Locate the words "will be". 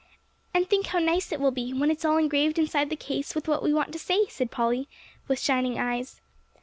1.39-1.73